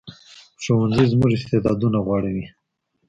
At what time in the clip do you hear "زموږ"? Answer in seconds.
1.11-1.31